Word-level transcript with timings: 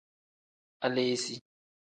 Aleesi. 0.85 1.37